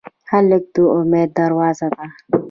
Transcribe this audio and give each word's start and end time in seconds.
هلک 0.29 0.63
د 0.73 0.75
امید 0.97 1.29
دروازه 1.39 1.87
ده. 1.95 2.05